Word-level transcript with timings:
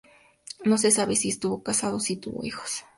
No 0.65 0.79
se 0.79 0.89
sabe 0.89 1.15
si 1.15 1.29
estuvo 1.29 1.61
casado 1.61 1.97
o 1.97 1.99
si 1.99 2.17
tuvo 2.17 2.43
hijos. 2.43 2.85